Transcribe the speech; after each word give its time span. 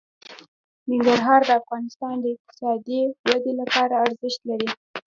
ننګرهار 0.89 1.41
د 1.47 1.51
افغانستان 1.61 2.15
د 2.19 2.25
اقتصادي 2.35 3.01
ودې 3.29 3.53
لپاره 3.61 3.93
ارزښت 4.05 4.39
لري. 4.49 4.69